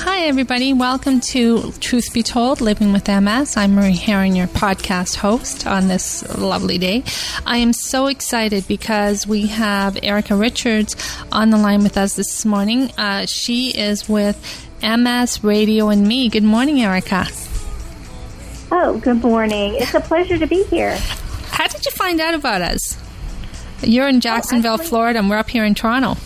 Hi, 0.00 0.26
everybody. 0.26 0.74
Welcome 0.74 1.20
to 1.20 1.72
Truth 1.80 2.12
Be 2.12 2.22
Told 2.22 2.60
Living 2.60 2.92
with 2.92 3.08
MS. 3.08 3.56
I'm 3.56 3.74
Marie 3.74 3.96
Herring, 3.96 4.36
your 4.36 4.46
podcast 4.46 5.16
host 5.16 5.66
on 5.66 5.88
this 5.88 6.36
lovely 6.36 6.76
day. 6.76 7.02
I 7.46 7.56
am 7.58 7.72
so 7.72 8.08
excited 8.08 8.68
because 8.68 9.26
we 9.26 9.46
have 9.46 9.98
Erica 10.02 10.36
Richards 10.36 10.96
on 11.32 11.48
the 11.48 11.56
line 11.56 11.82
with 11.82 11.96
us 11.96 12.16
this 12.16 12.44
morning. 12.44 12.90
Uh, 12.98 13.24
she 13.24 13.70
is 13.70 14.06
with 14.06 14.68
MS 14.82 15.42
Radio 15.42 15.88
and 15.88 16.06
Me. 16.06 16.28
Good 16.28 16.44
morning, 16.44 16.82
Erica. 16.82 17.26
Oh, 18.70 19.00
good 19.02 19.22
morning. 19.22 19.76
It's 19.76 19.94
a 19.94 20.00
pleasure 20.00 20.36
to 20.36 20.46
be 20.46 20.62
here. 20.64 20.94
How 21.52 21.68
did 21.68 21.86
you 21.86 21.92
find 21.92 22.20
out 22.20 22.34
about 22.34 22.60
us? 22.60 23.07
You're 23.82 24.08
in 24.08 24.20
Jacksonville, 24.20 24.72
oh, 24.72 24.74
actually, 24.74 24.88
Florida, 24.88 25.18
and 25.18 25.30
we're 25.30 25.38
up 25.38 25.50
here 25.50 25.64
in 25.64 25.74
Toronto. 25.74 26.16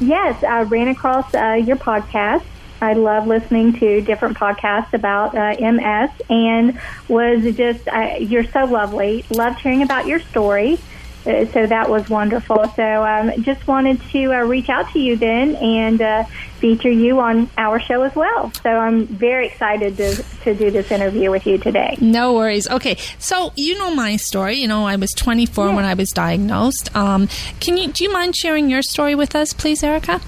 Yes, 0.00 0.42
I 0.44 0.62
ran 0.62 0.88
across 0.88 1.34
uh, 1.34 1.54
your 1.54 1.76
podcast. 1.76 2.44
I 2.80 2.92
love 2.92 3.26
listening 3.26 3.72
to 3.74 4.02
different 4.02 4.36
podcasts 4.36 4.92
about 4.92 5.34
uh, 5.34 5.56
MS 5.58 6.10
and 6.28 6.78
was 7.08 7.56
just, 7.56 7.88
uh, 7.88 8.16
you're 8.20 8.44
so 8.44 8.64
lovely. 8.64 9.24
Loved 9.30 9.60
hearing 9.60 9.82
about 9.82 10.06
your 10.06 10.20
story. 10.20 10.78
Uh, 11.26 11.46
so 11.46 11.66
that 11.66 11.88
was 11.88 12.08
wonderful. 12.08 12.68
So 12.76 13.04
um, 13.04 13.42
just 13.42 13.66
wanted 13.66 14.00
to 14.10 14.34
uh, 14.34 14.40
reach 14.42 14.68
out 14.68 14.90
to 14.92 14.98
you 14.98 15.16
then 15.16 15.56
and 15.56 16.00
uh, 16.00 16.24
feature 16.58 16.90
you 16.90 17.20
on 17.20 17.48
our 17.56 17.80
show 17.80 18.02
as 18.02 18.14
well. 18.14 18.52
So 18.62 18.70
I'm 18.70 19.06
very 19.06 19.46
excited 19.46 19.96
to, 19.96 20.22
to 20.42 20.54
do 20.54 20.70
this 20.70 20.90
interview 20.90 21.30
with 21.30 21.46
you 21.46 21.58
today. 21.58 21.96
No 22.00 22.34
worries. 22.34 22.68
Okay, 22.68 22.96
so 23.18 23.52
you 23.56 23.78
know 23.78 23.94
my 23.94 24.16
story. 24.16 24.56
You 24.56 24.68
know 24.68 24.86
I 24.86 24.96
was 24.96 25.10
24 25.12 25.68
yeah. 25.68 25.74
when 25.74 25.84
I 25.84 25.94
was 25.94 26.10
diagnosed. 26.10 26.94
Um, 26.94 27.28
can 27.60 27.76
you 27.76 27.90
do 27.90 28.04
you 28.04 28.12
mind 28.12 28.36
sharing 28.36 28.68
your 28.68 28.82
story 28.82 29.14
with 29.14 29.34
us, 29.34 29.52
please, 29.52 29.82
Erica? 29.82 30.20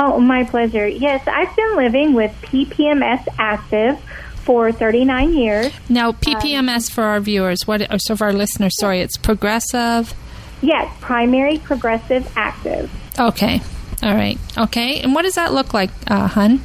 Oh, 0.00 0.20
my 0.20 0.44
pleasure. 0.44 0.86
Yes, 0.86 1.26
I've 1.26 1.54
been 1.56 1.76
living 1.76 2.14
with 2.14 2.30
PPMS 2.42 3.26
active 3.36 4.00
for 4.48 4.72
39 4.72 5.34
years. 5.34 5.72
Now, 5.90 6.12
PPMS 6.12 6.88
um, 6.88 6.94
for 6.94 7.04
our 7.04 7.20
viewers, 7.20 7.66
what, 7.66 7.82
or 7.92 7.98
so 7.98 8.16
for 8.16 8.28
our 8.28 8.32
listeners, 8.32 8.74
sorry, 8.78 9.02
it's 9.02 9.18
progressive? 9.18 10.14
Yes, 10.62 10.90
primary 11.02 11.58
progressive 11.58 12.32
active. 12.34 12.90
Okay. 13.20 13.60
All 14.02 14.14
right. 14.14 14.38
Okay. 14.56 15.00
And 15.00 15.14
what 15.14 15.22
does 15.22 15.34
that 15.34 15.52
look 15.52 15.74
like, 15.74 15.90
uh, 16.06 16.28
Hun? 16.28 16.64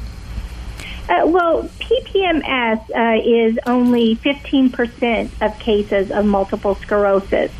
Uh, 1.10 1.26
well, 1.26 1.68
PPMS 1.78 2.90
uh, 2.90 3.22
is 3.22 3.58
only 3.66 4.16
15% 4.16 5.28
of 5.42 5.58
cases 5.58 6.10
of 6.10 6.24
multiple 6.24 6.76
sclerosis. 6.76 7.52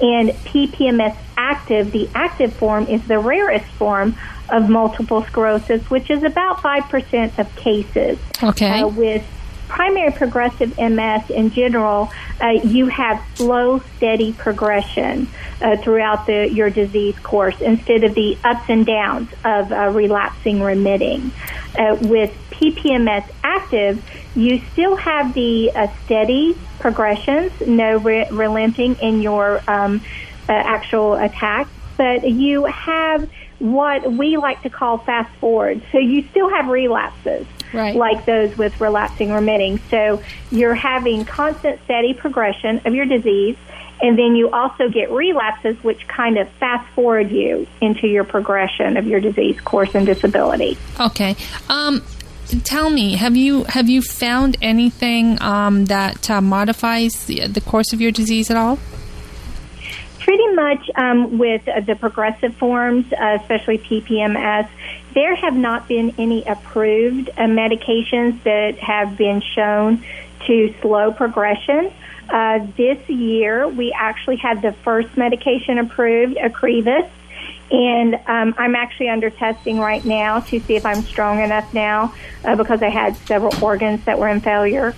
And 0.00 0.28
PPMS 0.28 1.16
active, 1.36 1.90
the 1.90 2.08
active 2.14 2.52
form, 2.52 2.86
is 2.86 3.04
the 3.08 3.18
rarest 3.18 3.66
form 3.72 4.14
of 4.48 4.68
multiple 4.68 5.24
sclerosis, 5.24 5.90
which 5.90 6.08
is 6.08 6.22
about 6.22 6.58
5% 6.58 7.36
of 7.40 7.56
cases. 7.56 8.20
Okay. 8.44 8.82
Uh, 8.82 8.86
with 8.86 9.26
primary 9.72 10.12
progressive 10.12 10.78
MS 10.78 11.30
in 11.30 11.50
general, 11.50 12.12
uh, 12.42 12.48
you 12.50 12.88
have 12.88 13.24
slow, 13.36 13.78
steady 13.96 14.34
progression 14.34 15.26
uh, 15.62 15.78
throughout 15.78 16.26
the, 16.26 16.46
your 16.52 16.68
disease 16.68 17.18
course 17.20 17.58
instead 17.62 18.04
of 18.04 18.14
the 18.14 18.36
ups 18.44 18.68
and 18.68 18.84
downs 18.84 19.30
of 19.46 19.72
uh, 19.72 19.88
relapsing 19.88 20.62
remitting. 20.62 21.32
Uh, 21.74 21.96
with 22.02 22.30
PPMS 22.50 23.26
active, 23.42 24.04
you 24.36 24.60
still 24.72 24.94
have 24.94 25.32
the 25.32 25.72
uh, 25.74 25.86
steady 26.04 26.54
progressions, 26.78 27.50
no 27.66 27.96
re- 27.96 28.28
relenting 28.30 28.94
in 28.96 29.22
your 29.22 29.62
um, 29.66 30.02
uh, 30.50 30.52
actual 30.52 31.14
attack, 31.14 31.66
but 31.96 32.28
you 32.28 32.66
have 32.66 33.26
what 33.58 34.12
we 34.12 34.36
like 34.36 34.60
to 34.64 34.68
call 34.68 34.98
fast 34.98 35.34
forward. 35.36 35.80
So 35.92 35.98
you 35.98 36.28
still 36.30 36.50
have 36.50 36.68
relapses 36.68 37.46
right. 37.72 37.94
like 37.94 38.24
those 38.24 38.56
with 38.56 38.80
relapsing 38.80 39.32
remitting. 39.32 39.78
So 39.90 40.22
you're 40.50 40.74
having 40.74 41.24
constant 41.24 41.80
steady 41.84 42.14
progression 42.14 42.80
of 42.84 42.94
your 42.94 43.06
disease, 43.06 43.56
and 44.00 44.18
then 44.18 44.34
you 44.34 44.50
also 44.50 44.88
get 44.88 45.10
relapses, 45.10 45.76
which 45.82 46.06
kind 46.08 46.38
of 46.38 46.48
fast 46.60 46.88
forward 46.94 47.30
you 47.30 47.66
into 47.80 48.08
your 48.08 48.24
progression 48.24 48.96
of 48.96 49.06
your 49.06 49.20
disease 49.20 49.60
course 49.60 49.94
and 49.94 50.06
disability. 50.06 50.76
Okay. 50.98 51.36
Um, 51.68 52.02
tell 52.64 52.90
me, 52.90 53.16
have 53.16 53.36
you 53.36 53.64
have 53.64 53.88
you 53.88 54.02
found 54.02 54.56
anything 54.60 55.40
um, 55.40 55.86
that 55.86 56.30
uh, 56.30 56.40
modifies 56.40 57.26
the, 57.26 57.46
the 57.46 57.60
course 57.60 57.92
of 57.92 58.00
your 58.00 58.10
disease 58.10 58.50
at 58.50 58.56
all? 58.56 58.78
Pretty 60.18 60.48
much 60.54 60.90
um, 60.94 61.38
with 61.38 61.66
uh, 61.68 61.80
the 61.80 61.96
progressive 61.96 62.54
forms, 62.56 63.12
uh, 63.12 63.38
especially 63.40 63.78
PPMS, 63.78 64.68
there 65.14 65.34
have 65.34 65.54
not 65.54 65.88
been 65.88 66.14
any 66.18 66.44
approved 66.44 67.30
uh, 67.30 67.42
medications 67.42 68.42
that 68.44 68.78
have 68.78 69.16
been 69.16 69.40
shown 69.40 70.04
to 70.46 70.74
slow 70.80 71.12
progression. 71.12 71.92
Uh, 72.28 72.66
this 72.76 73.08
year, 73.08 73.68
we 73.68 73.92
actually 73.92 74.36
had 74.36 74.62
the 74.62 74.72
first 74.72 75.16
medication 75.16 75.78
approved, 75.78 76.36
Ocrevus, 76.36 77.08
and 77.70 78.14
um, 78.26 78.54
I'm 78.58 78.74
actually 78.74 79.08
under 79.08 79.30
testing 79.30 79.78
right 79.78 80.04
now 80.04 80.40
to 80.40 80.60
see 80.60 80.76
if 80.76 80.84
I'm 80.84 81.02
strong 81.02 81.40
enough 81.40 81.72
now 81.72 82.14
uh, 82.44 82.54
because 82.54 82.82
I 82.82 82.90
had 82.90 83.16
several 83.16 83.52
organs 83.64 84.04
that 84.04 84.18
were 84.18 84.28
in 84.28 84.40
failure 84.40 84.94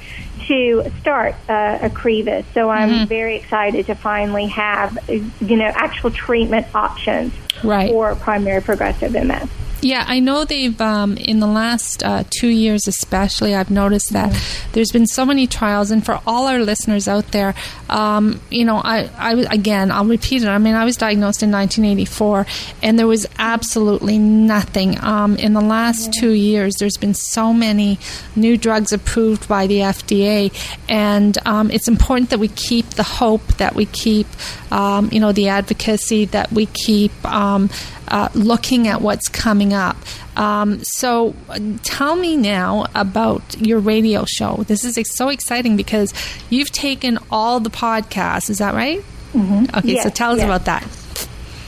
to 0.48 0.92
start 1.00 1.34
uh, 1.48 1.78
Ocrevus. 1.78 2.44
So 2.52 2.68
I'm 2.70 2.90
mm-hmm. 2.90 3.04
very 3.04 3.36
excited 3.36 3.86
to 3.86 3.94
finally 3.94 4.46
have, 4.48 4.98
you 5.08 5.56
know, 5.56 5.66
actual 5.66 6.10
treatment 6.10 6.66
options 6.74 7.32
right. 7.62 7.90
for 7.90 8.14
primary 8.16 8.60
progressive 8.60 9.12
MS. 9.12 9.48
Yeah, 9.84 10.02
I 10.08 10.18
know 10.18 10.46
they've 10.46 10.80
um, 10.80 11.18
in 11.18 11.40
the 11.40 11.46
last 11.46 12.02
uh, 12.02 12.24
two 12.30 12.48
years, 12.48 12.88
especially. 12.88 13.54
I've 13.54 13.70
noticed 13.70 14.14
that 14.14 14.32
mm-hmm. 14.32 14.72
there's 14.72 14.90
been 14.90 15.06
so 15.06 15.26
many 15.26 15.46
trials, 15.46 15.90
and 15.90 16.02
for 16.02 16.22
all 16.26 16.46
our 16.46 16.60
listeners 16.60 17.06
out 17.06 17.32
there, 17.32 17.54
um, 17.90 18.40
you 18.50 18.64
know, 18.64 18.76
I, 18.76 19.10
I 19.18 19.34
again, 19.50 19.92
I'll 19.92 20.06
repeat 20.06 20.42
it. 20.42 20.48
I 20.48 20.56
mean, 20.56 20.72
I 20.72 20.86
was 20.86 20.96
diagnosed 20.96 21.42
in 21.42 21.52
1984, 21.52 22.46
and 22.82 22.98
there 22.98 23.06
was 23.06 23.26
absolutely 23.38 24.16
nothing. 24.16 24.98
Um, 25.04 25.36
in 25.36 25.52
the 25.52 25.60
last 25.60 26.12
mm-hmm. 26.12 26.20
two 26.20 26.32
years, 26.32 26.76
there's 26.76 26.96
been 26.96 27.12
so 27.12 27.52
many 27.52 27.98
new 28.34 28.56
drugs 28.56 28.90
approved 28.90 29.46
by 29.48 29.66
the 29.66 29.80
FDA, 29.80 30.50
and 30.88 31.36
um, 31.44 31.70
it's 31.70 31.88
important 31.88 32.30
that 32.30 32.38
we 32.38 32.48
keep 32.48 32.88
the 32.94 33.02
hope, 33.02 33.46
that 33.58 33.74
we 33.74 33.84
keep, 33.84 34.28
um, 34.72 35.10
you 35.12 35.20
know, 35.20 35.32
the 35.32 35.48
advocacy, 35.48 36.24
that 36.24 36.50
we 36.52 36.64
keep 36.64 37.12
um, 37.26 37.68
uh, 38.14 38.28
looking 38.32 38.86
at 38.86 39.00
what's 39.00 39.28
coming 39.28 39.74
up. 39.74 39.96
Um, 40.36 40.84
so, 40.84 41.34
tell 41.82 42.14
me 42.14 42.36
now 42.36 42.86
about 42.94 43.60
your 43.60 43.80
radio 43.80 44.24
show. 44.24 44.62
This 44.68 44.84
is 44.84 44.96
so 45.12 45.30
exciting 45.30 45.76
because 45.76 46.14
you've 46.48 46.70
taken 46.70 47.18
all 47.32 47.58
the 47.58 47.70
podcasts. 47.70 48.50
Is 48.50 48.58
that 48.58 48.72
right? 48.72 49.00
Mm-hmm. 49.32 49.76
Okay, 49.78 49.94
yes, 49.94 50.04
so 50.04 50.10
tell 50.10 50.30
us 50.30 50.38
yes. 50.38 50.44
about 50.44 50.64
that. 50.66 50.84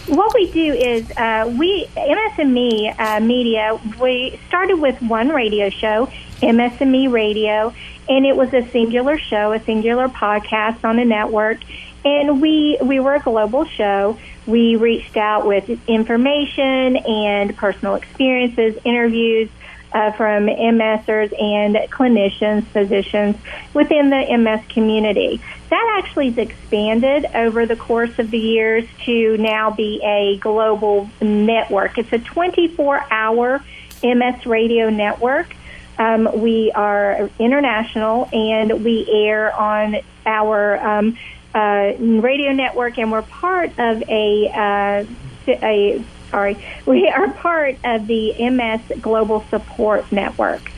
What 0.06 0.32
we 0.34 0.48
do 0.52 0.72
is 0.72 1.10
uh, 1.16 1.52
we 1.58 1.88
MSME 1.96 2.94
uh, 2.96 3.18
Media. 3.18 3.80
We 4.00 4.38
started 4.46 4.76
with 4.76 5.02
one 5.02 5.30
radio 5.30 5.68
show, 5.68 6.08
MSME 6.42 7.10
Radio, 7.10 7.74
and 8.08 8.24
it 8.24 8.36
was 8.36 8.54
a 8.54 8.68
singular 8.70 9.18
show, 9.18 9.52
a 9.52 9.58
singular 9.64 10.06
podcast 10.06 10.84
on 10.84 11.00
a 11.00 11.04
network. 11.04 11.58
And 12.04 12.40
we 12.40 12.78
we 12.80 13.00
were 13.00 13.16
a 13.16 13.20
global 13.20 13.64
show 13.64 14.16
we 14.46 14.76
reached 14.76 15.16
out 15.16 15.46
with 15.46 15.68
information 15.88 16.96
and 16.96 17.56
personal 17.56 17.94
experiences, 17.94 18.78
interviews 18.84 19.50
uh, 19.92 20.12
from 20.12 20.46
MSers 20.46 21.32
and 21.40 21.74
clinicians, 21.90 22.64
physicians 22.66 23.36
within 23.72 24.10
the 24.10 24.36
MS 24.36 24.64
community. 24.68 25.40
That 25.70 26.02
actually 26.02 26.30
has 26.30 26.38
expanded 26.38 27.26
over 27.34 27.66
the 27.66 27.76
course 27.76 28.18
of 28.18 28.30
the 28.30 28.38
years 28.38 28.86
to 29.04 29.36
now 29.38 29.70
be 29.70 30.00
a 30.04 30.38
global 30.38 31.10
network. 31.20 31.98
It's 31.98 32.12
a 32.12 32.18
24 32.18 33.06
hour 33.10 33.64
MS 34.02 34.46
radio 34.46 34.90
network. 34.90 35.54
Um, 35.98 36.28
we 36.34 36.70
are 36.72 37.30
international 37.38 38.28
and 38.32 38.84
we 38.84 39.08
air 39.10 39.54
on 39.54 39.96
our 40.26 40.76
um, 40.86 41.16
uh, 41.56 41.94
radio 41.98 42.52
network, 42.52 42.98
and 42.98 43.10
we're 43.10 43.22
part 43.22 43.70
of 43.78 44.02
a 44.08 44.50
uh, 44.54 45.04
a 45.48 46.04
sorry, 46.30 46.62
we 46.86 47.08
are 47.08 47.30
part 47.30 47.76
of 47.82 48.06
the 48.06 48.34
MS 48.50 49.00
Global 49.00 49.44
Support 49.48 50.12
Network. 50.12 50.70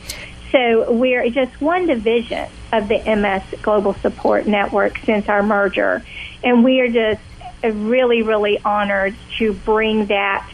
So 0.51 0.91
we're 0.91 1.29
just 1.29 1.61
one 1.61 1.85
division 1.85 2.49
of 2.71 2.87
the 2.87 2.97
MS 2.97 3.61
Global 3.61 3.93
Support 3.95 4.47
Network 4.47 4.97
since 4.99 5.27
our 5.27 5.43
merger, 5.43 6.03
and 6.43 6.63
we 6.63 6.79
are 6.79 6.87
just 6.87 7.21
really, 7.61 8.21
really 8.21 8.57
honored 8.63 9.15
to 9.37 9.53
bring 9.53 10.05
that 10.05 10.49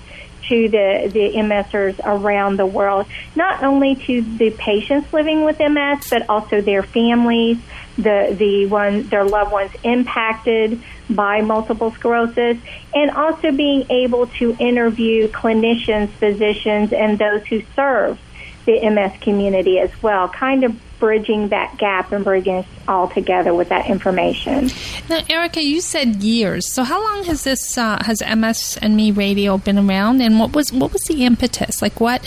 to 0.49 0.69
the, 0.69 1.09
the 1.11 1.33
MSers 1.37 1.99
around 2.03 2.57
the 2.57 2.65
world, 2.65 3.07
not 3.35 3.63
only 3.63 3.95
to 3.95 4.21
the 4.21 4.51
patients 4.51 5.11
living 5.11 5.43
with 5.43 5.59
MS, 5.59 6.07
but 6.09 6.29
also 6.29 6.61
their 6.61 6.83
families, 6.83 7.57
the 7.97 8.35
the 8.37 8.65
one 8.67 9.03
their 9.03 9.23
loved 9.23 9.51
ones 9.51 9.71
impacted 9.83 10.81
by 11.09 11.41
multiple 11.41 11.91
sclerosis, 11.91 12.57
and 12.93 13.11
also 13.11 13.51
being 13.51 13.85
able 13.89 14.27
to 14.27 14.55
interview 14.59 15.27
clinicians, 15.29 16.09
physicians, 16.09 16.91
and 16.91 17.17
those 17.19 17.45
who 17.47 17.61
serve 17.75 18.19
the 18.65 18.89
MS 18.89 19.13
community 19.21 19.79
as 19.79 19.91
well, 20.01 20.27
kind 20.27 20.63
of 20.63 20.75
bridging 20.99 21.49
that 21.49 21.77
gap 21.77 22.11
and 22.11 22.23
bringing 22.23 22.57
us 22.57 22.65
all 22.87 23.07
together 23.07 23.53
with 23.53 23.69
that 23.69 23.89
information. 23.89 24.69
Now, 25.09 25.21
Erica, 25.29 25.61
you 25.61 25.81
said 25.81 26.23
years. 26.23 26.71
So, 26.71 26.83
how 26.83 27.03
long 27.03 27.25
has 27.25 27.43
this 27.43 27.77
uh, 27.77 28.01
has 28.03 28.21
MS 28.21 28.77
and 28.81 28.95
Me 28.95 29.11
Radio 29.11 29.57
been 29.57 29.77
around, 29.77 30.21
and 30.21 30.39
what 30.39 30.53
was 30.53 30.73
what 30.73 30.91
was 30.91 31.03
the 31.03 31.25
impetus? 31.25 31.81
Like, 31.81 31.99
what 32.01 32.23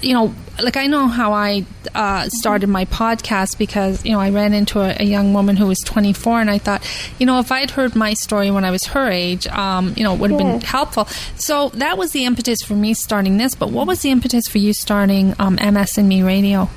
you 0.00 0.12
know, 0.14 0.34
like 0.62 0.76
I 0.76 0.86
know 0.86 1.08
how 1.08 1.32
I 1.32 1.64
uh, 1.94 2.28
started 2.28 2.68
my 2.68 2.84
podcast 2.86 3.58
because 3.58 4.04
you 4.04 4.12
know 4.12 4.20
I 4.20 4.30
ran 4.30 4.52
into 4.52 4.80
a, 4.80 4.96
a, 5.00 5.04
young 5.04 5.32
woman 5.32 5.56
who 5.56 5.66
was 5.66 5.78
24, 5.80 6.40
and 6.40 6.50
I 6.50 6.58
thought, 6.58 6.88
you 7.18 7.26
know, 7.26 7.38
if 7.38 7.52
I'd 7.52 7.70
heard 7.70 7.94
my 7.94 8.14
story 8.14 8.50
when 8.50 8.64
I 8.64 8.70
was 8.70 8.84
her 8.86 9.10
age, 9.10 9.46
um, 9.48 9.94
you 9.96 10.04
know, 10.04 10.14
it 10.14 10.20
would 10.20 10.30
have 10.30 10.38
been 10.38 10.60
helpful. 10.60 11.06
So 11.36 11.70
that 11.70 11.98
was 11.98 12.12
the 12.12 12.24
impetus 12.24 12.62
for 12.62 12.74
me 12.74 12.94
starting 12.94 13.36
this. 13.36 13.54
But 13.54 13.70
what 13.70 13.86
was 13.86 14.02
the 14.02 14.10
impetus 14.10 14.48
for 14.48 14.58
you 14.58 14.72
starting 14.72 15.34
um, 15.38 15.54
MS 15.54 15.98
and 15.98 16.08
Me 16.08 16.22
Radio? 16.22 16.68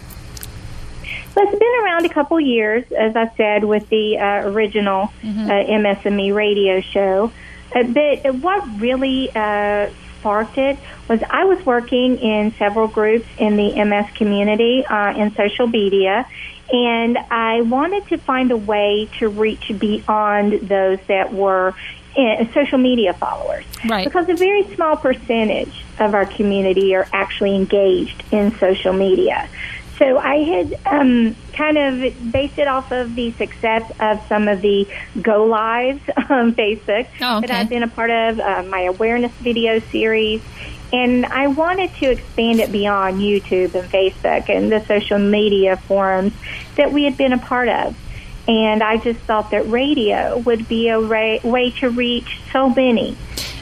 Well, 1.35 1.47
it's 1.47 1.59
been 1.59 1.83
around 1.83 2.05
a 2.05 2.09
couple 2.09 2.39
years, 2.39 2.83
as 2.91 3.15
I 3.15 3.31
said, 3.35 3.63
with 3.63 3.87
the 3.89 4.17
uh, 4.17 4.49
original 4.49 5.13
mm-hmm. 5.21 5.49
uh, 5.49 5.79
MS 5.79 6.05
and 6.05 6.17
Me 6.17 6.31
radio 6.31 6.81
show. 6.81 7.31
Uh, 7.73 7.83
but 7.83 8.35
what 8.35 8.79
really 8.79 9.29
uh, 9.35 9.89
sparked 10.19 10.57
it 10.57 10.77
was 11.07 11.21
I 11.29 11.45
was 11.45 11.65
working 11.65 12.17
in 12.17 12.51
several 12.53 12.87
groups 12.87 13.27
in 13.37 13.57
the 13.57 13.83
MS 13.83 14.11
community 14.15 14.85
uh, 14.85 15.13
in 15.15 15.33
social 15.35 15.67
media, 15.67 16.27
and 16.71 17.17
I 17.17 17.61
wanted 17.61 18.07
to 18.07 18.17
find 18.17 18.51
a 18.51 18.57
way 18.57 19.09
to 19.19 19.29
reach 19.29 19.71
beyond 19.77 20.53
those 20.61 20.99
that 21.07 21.33
were 21.33 21.73
in, 22.15 22.49
social 22.53 22.77
media 22.77 23.13
followers. 23.13 23.65
Right. 23.87 24.05
Because 24.05 24.29
a 24.29 24.35
very 24.35 24.63
small 24.75 24.97
percentage 24.97 25.83
of 25.99 26.13
our 26.13 26.25
community 26.25 26.95
are 26.95 27.07
actually 27.13 27.55
engaged 27.55 28.23
in 28.31 28.55
social 28.57 28.93
media. 28.93 29.47
So 29.99 30.17
I 30.17 30.37
had 30.37 30.79
um, 30.85 31.35
kind 31.51 31.77
of 31.77 32.31
based 32.31 32.57
it 32.57 32.69
off 32.69 32.93
of 32.93 33.15
the 33.15 33.31
success 33.31 33.91
of 33.99 34.25
some 34.27 34.47
of 34.47 34.61
the 34.61 34.87
go 35.21 35.43
lives 35.43 36.01
on 36.29 36.55
Facebook 36.55 37.07
oh, 37.21 37.37
okay. 37.37 37.47
that 37.47 37.51
I've 37.51 37.69
been 37.69 37.83
a 37.83 37.89
part 37.89 38.09
of, 38.09 38.39
uh, 38.39 38.63
my 38.63 38.83
awareness 38.83 39.33
video 39.33 39.79
series. 39.79 40.41
And 40.93 41.25
I 41.25 41.47
wanted 41.47 41.93
to 41.95 42.11
expand 42.11 42.61
it 42.61 42.71
beyond 42.71 43.19
YouTube 43.19 43.75
and 43.75 43.87
Facebook 43.91 44.49
and 44.49 44.71
the 44.71 44.83
social 44.85 45.19
media 45.19 45.75
forums 45.75 46.33
that 46.77 46.93
we 46.93 47.03
had 47.03 47.17
been 47.17 47.33
a 47.33 47.37
part 47.37 47.67
of. 47.67 47.95
And 48.47 48.81
I 48.81 48.97
just 48.97 49.19
thought 49.19 49.51
that 49.51 49.67
radio 49.67 50.39
would 50.39 50.67
be 50.67 50.87
a 50.87 50.99
way 50.99 51.73
to 51.79 51.89
reach 51.89 52.39
so 52.51 52.69
many 52.69 53.15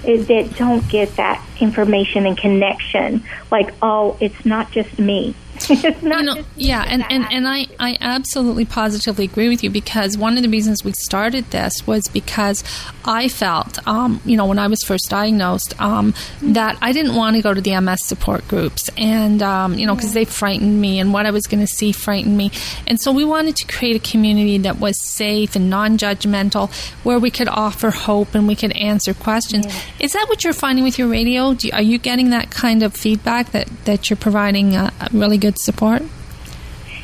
that 0.03 0.53
don't 0.55 0.87
get 0.87 1.15
that 1.17 1.43
information 1.59 2.25
and 2.25 2.37
connection. 2.37 3.23
Like, 3.51 3.73
oh, 3.81 4.17
it's 4.21 4.45
not 4.45 4.71
just 4.71 4.97
me. 4.99 5.35
it's 5.69 6.03
not 6.03 6.19
you 6.19 6.25
know, 6.25 6.43
yeah, 6.55 6.83
and, 6.87 7.03
and, 7.09 7.25
and 7.31 7.47
I, 7.47 7.67
I 7.79 7.97
absolutely 7.99 8.65
positively 8.65 9.25
agree 9.25 9.49
with 9.49 9.63
you 9.63 9.69
because 9.69 10.17
one 10.17 10.37
of 10.37 10.43
the 10.43 10.49
reasons 10.49 10.83
we 10.83 10.91
started 10.93 11.49
this 11.51 11.85
was 11.87 12.07
because 12.07 12.63
I 13.03 13.27
felt, 13.27 13.85
um, 13.87 14.21
you 14.23 14.37
know, 14.37 14.45
when 14.45 14.59
I 14.59 14.67
was 14.67 14.83
first 14.83 15.09
diagnosed, 15.09 15.79
um, 15.81 16.13
that 16.41 16.77
I 16.81 16.91
didn't 16.93 17.15
want 17.15 17.35
to 17.37 17.41
go 17.41 17.53
to 17.53 17.61
the 17.61 17.79
MS 17.79 18.05
support 18.05 18.47
groups, 18.47 18.89
and 18.97 19.41
um, 19.41 19.73
you 19.73 19.87
know, 19.87 19.95
because 19.95 20.13
they 20.13 20.25
frightened 20.25 20.79
me, 20.79 20.99
and 20.99 21.11
what 21.11 21.25
I 21.25 21.31
was 21.31 21.47
going 21.47 21.65
to 21.65 21.67
see 21.67 21.91
frightened 21.91 22.37
me, 22.37 22.51
and 22.85 22.99
so 22.99 23.11
we 23.11 23.25
wanted 23.25 23.55
to 23.57 23.67
create 23.67 23.95
a 23.95 24.11
community 24.11 24.59
that 24.59 24.79
was 24.79 25.01
safe 25.01 25.55
and 25.55 25.69
non-judgmental, 25.69 26.71
where 27.03 27.19
we 27.19 27.31
could 27.31 27.47
offer 27.47 27.89
hope 27.89 28.35
and 28.35 28.47
we 28.47 28.55
could 28.55 28.73
answer 28.73 29.13
questions. 29.13 29.65
Yeah. 29.65 29.81
Is 30.01 30.13
that 30.13 30.27
what 30.29 30.43
you're 30.43 30.53
finding 30.53 30.83
with 30.83 30.99
your 30.99 31.07
radio? 31.07 31.51
You, 31.51 31.71
are 31.73 31.81
you 31.81 31.97
getting 31.97 32.29
that 32.29 32.51
kind 32.51 32.83
of 32.83 32.93
feedback 32.93 33.51
that 33.51 33.67
that 33.85 34.09
you're 34.09 34.17
providing 34.17 34.75
uh, 34.75 34.91
really 35.11 35.37
good 35.37 35.47
good 35.47 35.56
support? 35.57 36.03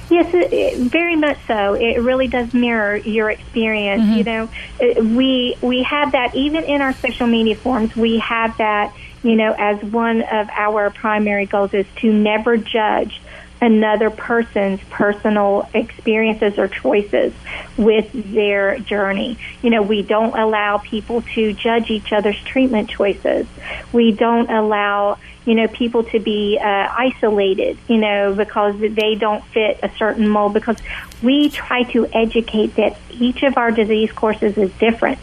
Yes, 0.09 0.29
it, 0.33 0.77
very 0.77 1.15
much 1.15 1.37
so. 1.47 1.73
It 1.73 1.99
really 2.01 2.27
does 2.27 2.53
mirror 2.53 2.95
your 2.97 3.31
experience. 3.31 4.03
Mm-hmm. 4.03 4.17
You 4.17 4.23
know, 4.23 5.15
we 5.17 5.57
we 5.61 5.83
have 5.83 6.11
that 6.11 6.35
even 6.35 6.63
in 6.65 6.81
our 6.81 6.93
social 6.93 7.27
media 7.27 7.55
forums. 7.55 7.95
We 7.95 8.19
have 8.19 8.57
that. 8.57 8.93
You 9.23 9.37
know, 9.37 9.55
as 9.57 9.81
one 9.81 10.21
of 10.21 10.49
our 10.49 10.89
primary 10.89 11.45
goals 11.45 11.73
is 11.73 11.85
to 11.97 12.11
never 12.11 12.57
judge 12.57 13.21
another 13.63 14.09
person's 14.09 14.81
personal 14.89 15.69
experiences 15.73 16.59
or 16.59 16.67
choices 16.67 17.33
with 17.77 18.11
their 18.33 18.77
journey. 18.79 19.37
You 19.61 19.69
know, 19.69 19.81
we 19.81 20.01
don't 20.01 20.37
allow 20.37 20.79
people 20.79 21.21
to 21.35 21.53
judge 21.53 21.89
each 21.89 22.11
other's 22.11 22.41
treatment 22.43 22.89
choices. 22.89 23.47
We 23.93 24.11
don't 24.11 24.51
allow 24.51 25.17
you 25.45 25.55
know, 25.55 25.67
people 25.67 26.03
to 26.05 26.19
be 26.19 26.57
uh, 26.59 26.63
isolated, 26.65 27.77
you 27.87 27.97
know, 27.97 28.33
because 28.33 28.79
they 28.79 29.15
don't 29.15 29.43
fit 29.47 29.79
a 29.83 29.89
certain 29.97 30.27
mold. 30.27 30.53
Because 30.53 30.77
we 31.21 31.49
try 31.49 31.83
to 31.83 32.07
educate 32.13 32.75
that 32.75 32.97
each 33.11 33.43
of 33.43 33.57
our 33.57 33.71
disease 33.71 34.11
courses 34.11 34.57
is 34.57 34.71
different. 34.73 35.19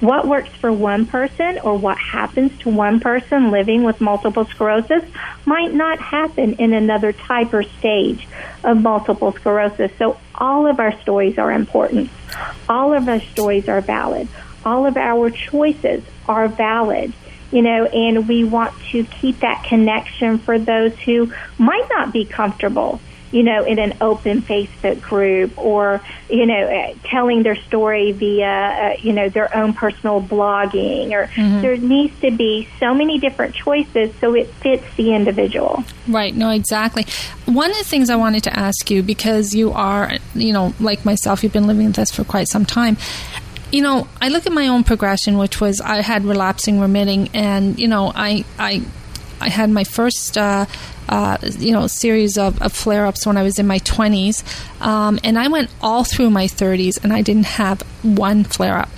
What 0.00 0.26
works 0.26 0.50
for 0.50 0.72
one 0.72 1.06
person 1.06 1.58
or 1.60 1.76
what 1.76 1.98
happens 1.98 2.56
to 2.60 2.70
one 2.70 3.00
person 3.00 3.50
living 3.50 3.84
with 3.84 4.00
multiple 4.00 4.44
sclerosis 4.44 5.02
might 5.46 5.72
not 5.72 5.98
happen 5.98 6.54
in 6.54 6.72
another 6.72 7.12
type 7.12 7.54
or 7.54 7.62
stage 7.62 8.28
of 8.62 8.80
multiple 8.82 9.32
sclerosis. 9.32 9.90
So 9.98 10.18
all 10.34 10.66
of 10.66 10.78
our 10.78 10.98
stories 11.00 11.38
are 11.38 11.50
important. 11.50 12.10
All 12.68 12.92
of 12.92 13.08
our 13.08 13.20
stories 13.20 13.68
are 13.68 13.80
valid. 13.80 14.28
All 14.64 14.86
of 14.86 14.96
our 14.96 15.30
choices 15.30 16.02
are 16.28 16.48
valid 16.48 17.12
you 17.50 17.62
know, 17.62 17.84
and 17.86 18.28
we 18.28 18.44
want 18.44 18.74
to 18.90 19.04
keep 19.04 19.40
that 19.40 19.64
connection 19.64 20.38
for 20.38 20.58
those 20.58 20.96
who 20.98 21.32
might 21.58 21.86
not 21.90 22.12
be 22.12 22.24
comfortable, 22.24 23.00
you 23.30 23.42
know, 23.42 23.64
in 23.64 23.78
an 23.78 23.96
open 24.00 24.42
Facebook 24.42 25.00
group 25.00 25.56
or, 25.56 26.00
you 26.28 26.46
know, 26.46 26.54
uh, 26.54 26.94
telling 27.04 27.42
their 27.42 27.56
story 27.56 28.12
via, 28.12 28.46
uh, 28.46 28.96
you 29.00 29.12
know, 29.12 29.28
their 29.28 29.54
own 29.56 29.72
personal 29.72 30.20
blogging 30.20 31.12
or 31.12 31.26
mm-hmm. 31.26 31.60
there 31.60 31.76
needs 31.76 32.18
to 32.20 32.30
be 32.30 32.68
so 32.80 32.94
many 32.94 33.18
different 33.18 33.54
choices 33.54 34.12
so 34.20 34.34
it 34.34 34.48
fits 34.54 34.84
the 34.96 35.14
individual. 35.14 35.84
Right, 36.08 36.34
no, 36.34 36.50
exactly. 36.50 37.06
One 37.46 37.70
of 37.70 37.76
the 37.76 37.84
things 37.84 38.10
I 38.10 38.16
wanted 38.16 38.44
to 38.44 38.58
ask 38.58 38.90
you 38.90 39.02
because 39.02 39.54
you 39.54 39.72
are, 39.72 40.12
you 40.34 40.52
know, 40.52 40.74
like 40.80 41.04
myself, 41.04 41.42
you've 41.42 41.52
been 41.52 41.66
living 41.66 41.86
with 41.86 41.96
this 41.96 42.10
for 42.10 42.24
quite 42.24 42.48
some 42.48 42.64
time 42.64 42.96
you 43.74 43.82
know, 43.82 44.06
I 44.22 44.28
look 44.28 44.46
at 44.46 44.52
my 44.52 44.68
own 44.68 44.84
progression, 44.84 45.36
which 45.36 45.60
was 45.60 45.80
I 45.80 46.00
had 46.00 46.24
relapsing 46.24 46.78
remitting, 46.78 47.28
and 47.34 47.76
you 47.76 47.88
know, 47.88 48.12
I 48.14 48.44
I 48.56 48.82
I 49.40 49.48
had 49.48 49.68
my 49.68 49.84
first. 49.84 50.38
Uh, 50.38 50.66
uh, 51.06 51.36
you 51.58 51.70
know, 51.70 51.86
series 51.86 52.38
of, 52.38 52.62
of 52.62 52.72
flare 52.72 53.04
ups 53.04 53.26
when 53.26 53.36
I 53.36 53.42
was 53.42 53.58
in 53.58 53.66
my 53.66 53.78
20s. 53.80 54.42
Um, 54.80 55.20
and 55.22 55.38
I 55.38 55.48
went 55.48 55.70
all 55.82 56.02
through 56.02 56.30
my 56.30 56.46
30s 56.46 57.04
and 57.04 57.12
I 57.12 57.20
didn't 57.20 57.44
have 57.44 57.82
one 58.02 58.42
flare 58.42 58.78
up. 58.78 58.88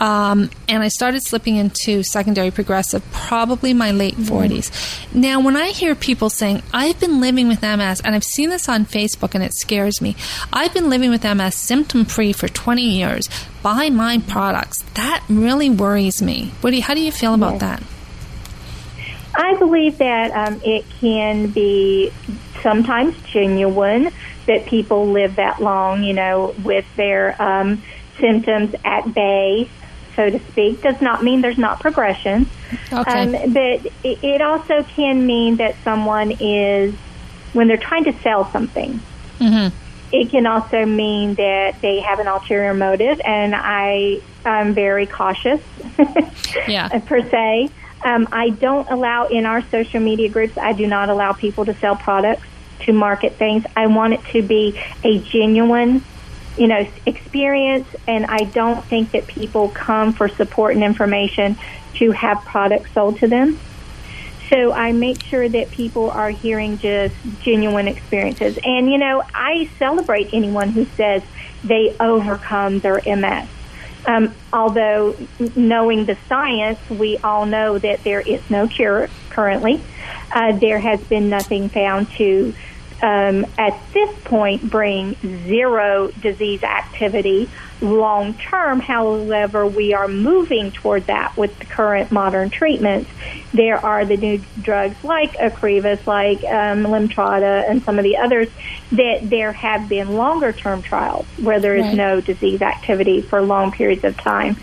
Um, 0.00 0.48
and 0.66 0.82
I 0.82 0.88
started 0.88 1.22
slipping 1.22 1.56
into 1.56 2.02
secondary 2.02 2.50
progressive 2.50 3.04
probably 3.12 3.74
my 3.74 3.90
late 3.90 4.16
40s. 4.16 4.70
Mm-hmm. 4.70 5.20
Now, 5.20 5.40
when 5.40 5.56
I 5.56 5.68
hear 5.68 5.94
people 5.94 6.30
saying, 6.30 6.62
I've 6.72 6.98
been 6.98 7.20
living 7.20 7.48
with 7.48 7.60
MS, 7.60 8.00
and 8.00 8.14
I've 8.14 8.24
seen 8.24 8.48
this 8.48 8.68
on 8.68 8.86
Facebook 8.86 9.34
and 9.34 9.44
it 9.44 9.52
scares 9.52 10.00
me, 10.00 10.16
I've 10.52 10.72
been 10.72 10.88
living 10.88 11.10
with 11.10 11.22
MS 11.22 11.54
symptom 11.54 12.06
free 12.06 12.32
for 12.32 12.48
20 12.48 12.82
years, 12.82 13.28
buy 13.62 13.90
my 13.90 14.18
products, 14.26 14.82
that 14.94 15.22
really 15.28 15.68
worries 15.68 16.22
me. 16.22 16.52
You, 16.64 16.82
how 16.82 16.94
do 16.94 17.00
you 17.00 17.12
feel 17.12 17.34
about 17.34 17.54
yes. 17.54 17.60
that? 17.60 17.82
I 19.34 19.56
believe 19.56 19.98
that 19.98 20.30
um, 20.32 20.60
it 20.64 20.84
can 21.00 21.48
be 21.48 22.10
sometimes 22.62 23.14
genuine 23.24 24.10
that 24.46 24.66
people 24.66 25.08
live 25.08 25.36
that 25.36 25.60
long, 25.60 26.02
you 26.02 26.14
know, 26.14 26.54
with 26.64 26.86
their 26.96 27.40
um, 27.40 27.82
symptoms 28.18 28.74
at 28.84 29.12
bay 29.12 29.68
so 30.20 30.28
to 30.28 30.38
speak. 30.50 30.82
Does 30.82 31.00
not 31.00 31.24
mean 31.24 31.40
there's 31.40 31.58
not 31.58 31.80
progression. 31.80 32.46
Okay. 32.92 33.10
Um, 33.10 33.52
but 33.52 33.90
it 34.04 34.42
also 34.42 34.82
can 34.82 35.26
mean 35.26 35.56
that 35.56 35.76
someone 35.82 36.32
is, 36.38 36.94
when 37.54 37.68
they're 37.68 37.78
trying 37.78 38.04
to 38.04 38.12
sell 38.20 38.50
something, 38.50 39.00
mm-hmm. 39.38 39.74
it 40.12 40.30
can 40.30 40.46
also 40.46 40.84
mean 40.84 41.34
that 41.34 41.80
they 41.80 42.00
have 42.00 42.18
an 42.18 42.26
ulterior 42.26 42.74
motive, 42.74 43.20
and 43.24 43.54
I 43.54 44.20
am 44.44 44.74
very 44.74 45.06
cautious, 45.06 45.60
yeah. 46.68 46.88
per 47.06 47.22
se. 47.28 47.70
Um, 48.04 48.28
I 48.30 48.50
don't 48.50 48.90
allow 48.90 49.26
in 49.26 49.46
our 49.46 49.62
social 49.62 50.00
media 50.00 50.28
groups. 50.28 50.56
I 50.58 50.72
do 50.74 50.86
not 50.86 51.08
allow 51.08 51.32
people 51.32 51.64
to 51.64 51.74
sell 51.74 51.96
products 51.96 52.46
to 52.80 52.92
market 52.92 53.34
things. 53.34 53.64
I 53.74 53.86
want 53.86 54.14
it 54.14 54.24
to 54.32 54.42
be 54.42 54.80
a 55.02 55.18
genuine 55.18 56.02
you 56.56 56.66
know, 56.66 56.86
experience, 57.06 57.88
and 58.06 58.26
I 58.26 58.44
don't 58.44 58.84
think 58.84 59.12
that 59.12 59.26
people 59.26 59.68
come 59.68 60.12
for 60.12 60.28
support 60.28 60.74
and 60.74 60.84
information 60.84 61.56
to 61.94 62.10
have 62.12 62.44
products 62.44 62.92
sold 62.92 63.18
to 63.18 63.28
them. 63.28 63.58
So 64.50 64.72
I 64.72 64.90
make 64.90 65.22
sure 65.22 65.48
that 65.48 65.70
people 65.70 66.10
are 66.10 66.30
hearing 66.30 66.78
just 66.78 67.14
genuine 67.40 67.86
experiences. 67.86 68.58
And, 68.64 68.90
you 68.90 68.98
know, 68.98 69.22
I 69.32 69.70
celebrate 69.78 70.34
anyone 70.34 70.70
who 70.70 70.86
says, 70.96 71.22
they 71.62 71.94
overcome 72.00 72.80
their 72.80 73.00
MS. 73.06 73.48
Um, 74.06 74.34
although 74.52 75.14
knowing 75.54 76.06
the 76.06 76.16
science, 76.28 76.78
we 76.88 77.18
all 77.18 77.46
know 77.46 77.78
that 77.78 78.02
there 78.02 78.20
is 78.20 78.40
no 78.50 78.66
cure 78.66 79.08
currently. 79.28 79.80
Uh, 80.32 80.52
there 80.52 80.80
has 80.80 81.00
been 81.04 81.28
nothing 81.28 81.68
found 81.68 82.10
to, 82.12 82.54
um, 83.02 83.46
at 83.56 83.78
this 83.92 84.10
point, 84.24 84.68
bring 84.68 85.16
zero 85.46 86.10
disease 86.20 86.62
activity 86.62 87.48
long 87.80 88.34
term. 88.34 88.80
However, 88.80 89.66
we 89.66 89.94
are 89.94 90.08
moving 90.08 90.70
toward 90.70 91.06
that 91.06 91.36
with 91.36 91.58
the 91.58 91.64
current 91.64 92.12
modern 92.12 92.50
treatments. 92.50 93.10
There 93.52 93.78
are 93.78 94.04
the 94.04 94.16
new 94.16 94.42
drugs 94.60 95.02
like 95.02 95.32
Ocrevus, 95.32 96.06
like 96.06 96.38
um, 96.44 96.84
Lemtrada, 96.84 97.68
and 97.68 97.82
some 97.82 97.98
of 97.98 98.04
the 98.04 98.18
others 98.18 98.48
that 98.92 99.28
there 99.28 99.52
have 99.52 99.88
been 99.88 100.16
longer 100.16 100.52
term 100.52 100.82
trials 100.82 101.26
where 101.38 101.60
there 101.60 101.76
is 101.76 101.86
right. 101.86 101.96
no 101.96 102.20
disease 102.20 102.62
activity 102.62 103.22
for 103.22 103.40
long 103.40 103.72
periods 103.72 104.04
of 104.04 104.16
time. 104.16 104.56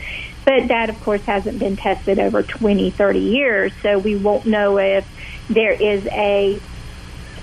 But 0.46 0.70
that, 0.70 0.90
of 0.90 1.00
course, 1.02 1.24
hasn't 1.26 1.60
been 1.60 1.76
tested 1.76 2.20
over 2.20 2.42
20, 2.42 2.92
30 2.92 3.20
years, 3.20 3.74
so 3.82 4.00
we 4.00 4.16
won't 4.16 4.46
know 4.46 4.78
if 4.78 5.06
there 5.50 5.74
is 5.74 6.06
a 6.08 6.60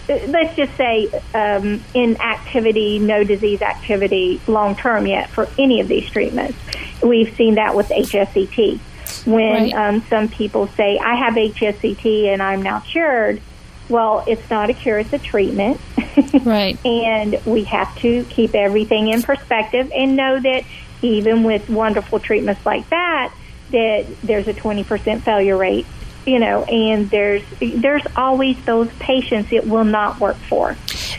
let's 0.08 0.54
just 0.56 0.76
say 0.76 1.08
um, 1.34 1.82
inactivity, 1.94 2.98
no 2.98 3.24
disease 3.24 3.62
activity 3.62 4.40
long 4.46 4.76
term 4.76 5.06
yet 5.06 5.30
for 5.30 5.48
any 5.58 5.80
of 5.80 5.88
these 5.88 6.08
treatments. 6.10 6.58
We've 7.02 7.34
seen 7.36 7.56
that 7.56 7.74
with 7.74 7.88
HSCT. 7.88 8.78
When 9.26 9.72
right. 9.72 9.74
um, 9.74 10.02
some 10.08 10.28
people 10.28 10.66
say, 10.68 10.98
I 10.98 11.14
have 11.14 11.34
HSCT 11.34 12.26
and 12.26 12.42
I'm 12.42 12.62
now 12.62 12.80
cured, 12.80 13.40
well, 13.88 14.24
it's 14.26 14.48
not 14.50 14.70
a 14.70 14.74
cure, 14.74 14.98
it's 14.98 15.12
a 15.12 15.18
treatment. 15.18 15.80
right. 16.42 16.82
And 16.84 17.40
we 17.46 17.64
have 17.64 17.96
to 17.98 18.24
keep 18.24 18.54
everything 18.54 19.08
in 19.08 19.22
perspective 19.22 19.90
and 19.94 20.16
know 20.16 20.40
that 20.40 20.64
even 21.02 21.42
with 21.42 21.68
wonderful 21.68 22.20
treatments 22.20 22.64
like 22.64 22.88
that, 22.90 23.34
that 23.70 24.06
there's 24.22 24.48
a 24.48 24.54
20% 24.54 25.22
failure 25.22 25.56
rate 25.56 25.86
you 26.26 26.38
know, 26.38 26.64
and 26.64 27.10
there's 27.10 27.42
there's 27.60 28.02
always 28.16 28.62
those 28.64 28.90
patients 28.94 29.52
it 29.52 29.66
will 29.66 29.84
not 29.84 30.20
work 30.20 30.36
for. 30.36 30.76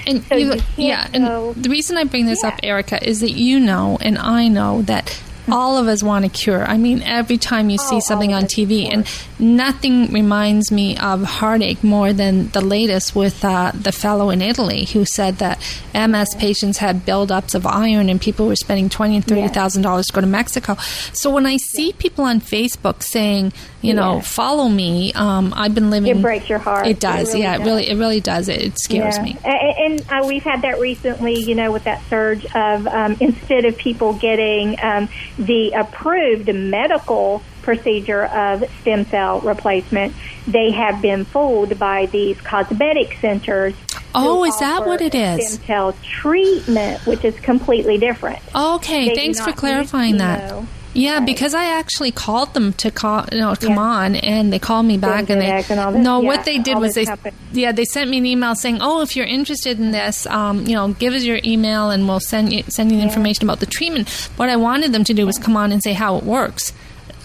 And 0.07 0.23
so 0.23 0.35
you, 0.35 0.53
yeah, 0.77 1.07
and 1.13 1.55
the 1.55 1.69
reason 1.69 1.97
I 1.97 2.03
bring 2.03 2.25
this 2.25 2.43
yeah. 2.43 2.49
up, 2.49 2.59
Erica, 2.63 3.07
is 3.07 3.21
that 3.21 3.31
you 3.31 3.59
know 3.59 3.97
and 4.01 4.17
I 4.17 4.47
know 4.47 4.81
that 4.83 5.19
all 5.49 5.77
of 5.77 5.87
us 5.87 6.01
want 6.01 6.25
a 6.25 6.29
cure. 6.29 6.63
I 6.63 6.77
mean, 6.77 7.01
every 7.03 7.37
time 7.37 7.69
you 7.69 7.77
see 7.77 7.97
oh, 7.97 7.99
something 7.99 8.33
on 8.33 8.43
TV, 8.43 8.91
and 8.91 9.07
nothing 9.39 10.11
reminds 10.11 10.71
me 10.71 10.97
of 10.97 11.23
heartache 11.23 11.83
more 11.83 12.13
than 12.13 12.49
the 12.49 12.61
latest 12.61 13.15
with 13.15 13.43
uh, 13.43 13.71
the 13.73 13.91
fellow 13.91 14.29
in 14.29 14.41
Italy 14.41 14.85
who 14.85 15.05
said 15.05 15.37
that 15.37 15.59
MS 15.93 16.35
patients 16.35 16.79
had 16.79 17.05
buildups 17.05 17.55
of 17.55 17.65
iron, 17.65 18.09
and 18.09 18.19
people 18.19 18.47
were 18.47 18.55
spending 18.55 18.89
twenty 18.89 19.15
and 19.17 19.25
thirty 19.25 19.47
thousand 19.47 19.83
dollars 19.83 20.07
to 20.07 20.13
go 20.13 20.21
to 20.21 20.27
Mexico. 20.27 20.75
So 21.13 21.29
when 21.29 21.45
I 21.45 21.57
see 21.57 21.93
people 21.93 22.25
on 22.25 22.41
Facebook 22.41 23.03
saying, 23.03 23.53
you 23.85 23.93
know, 23.93 24.21
follow 24.21 24.67
me, 24.67 25.13
um, 25.13 25.53
I've 25.55 25.75
been 25.75 25.89
living. 25.89 26.17
It 26.17 26.21
breaks 26.21 26.49
your 26.49 26.59
heart. 26.59 26.87
It 26.87 26.99
does. 26.99 27.29
It 27.29 27.33
really 27.33 27.41
yeah, 27.41 27.57
does. 27.57 27.61
it 27.61 27.69
really, 27.69 27.89
it 27.89 27.95
really 27.95 28.21
does. 28.21 28.49
It, 28.49 28.61
it 28.61 28.79
scares 28.79 29.17
yeah. 29.17 29.23
me. 29.23 29.37
And, 29.43 30.01
and 30.01 30.11
uh, 30.11 30.27
we've 30.27 30.43
had 30.43 30.61
that 30.63 30.79
recently. 30.79 31.35
You 31.35 31.55
know, 31.55 31.71
with 31.71 31.83
that 31.85 32.01
surge 32.09 32.45
of 32.55 32.87
um, 32.87 33.17
instead 33.19 33.65
of 33.65 33.77
people 33.77 34.13
getting 34.13 34.77
um, 34.81 35.09
the 35.37 35.71
approved 35.71 36.53
medical 36.53 37.41
procedure 37.61 38.25
of 38.25 38.63
stem 38.81 39.05
cell 39.05 39.41
replacement, 39.41 40.13
they 40.47 40.71
have 40.71 41.01
been 41.01 41.25
fooled 41.25 41.77
by 41.79 42.05
these 42.07 42.39
cosmetic 42.41 43.17
centers. 43.19 43.73
Oh, 44.13 44.45
is 44.45 44.57
that 44.59 44.85
what 44.85 45.01
it 45.01 45.13
is? 45.13 45.55
Stem 45.55 45.65
cell 45.65 45.93
treatment, 46.03 47.05
which 47.05 47.25
is 47.25 47.37
completely 47.39 47.97
different. 47.97 48.39
Okay, 48.55 49.09
they 49.09 49.15
thanks 49.15 49.41
for 49.41 49.51
clarifying 49.51 50.17
that. 50.17 50.63
Yeah, 50.95 51.17
right. 51.17 51.25
because 51.25 51.53
I 51.53 51.65
actually 51.77 52.11
called 52.11 52.53
them 52.53 52.71
to 52.73 52.89
call, 52.89 53.25
you 53.31 53.39
know, 53.39 53.53
come 53.55 53.73
yeah. 53.73 53.79
on, 53.79 54.15
and 54.15 54.51
they 54.51 54.59
called 54.59 54.85
me 54.85 54.97
back, 54.97 55.29
and 55.29 55.41
they 55.41 55.51
and 55.51 56.03
no, 56.03 56.21
yeah, 56.21 56.27
what 56.27 56.45
they 56.45 56.57
did 56.57 56.79
was 56.79 56.95
they, 56.95 57.03
happened. 57.03 57.35
yeah, 57.51 57.73
they 57.73 57.83
sent 57.83 58.09
me 58.09 58.17
an 58.17 58.25
email 58.25 58.55
saying, 58.55 58.77
oh, 58.79 59.01
if 59.01 59.15
you're 59.15 59.25
interested 59.25 59.77
in 59.77 59.91
this, 59.91 60.25
um, 60.27 60.65
you 60.65 60.73
know, 60.73 60.93
give 60.93 61.13
us 61.13 61.23
your 61.23 61.39
email, 61.43 61.89
and 61.89 62.07
we'll 62.07 62.21
send 62.21 62.53
you 62.53 62.63
send 62.69 62.91
you 62.91 62.97
the 62.97 63.01
yeah. 63.03 63.09
information 63.09 63.43
about 63.43 63.59
the 63.59 63.65
treatment. 63.65 64.09
What 64.37 64.49
I 64.49 64.55
wanted 64.55 64.93
them 64.93 65.03
to 65.03 65.13
do 65.13 65.25
was 65.25 65.37
come 65.37 65.57
on 65.57 65.73
and 65.73 65.83
say 65.83 65.91
how 65.91 66.15
it 66.15 66.23
works. 66.23 66.71